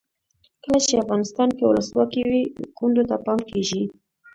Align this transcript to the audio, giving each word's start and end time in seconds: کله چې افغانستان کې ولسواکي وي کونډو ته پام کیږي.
کله 0.63 0.77
چې 0.87 1.01
افغانستان 1.03 1.49
کې 1.57 1.63
ولسواکي 1.65 2.21
وي 2.29 2.43
کونډو 2.77 3.03
ته 3.09 3.15
پام 3.25 3.39
کیږي. 3.51 3.83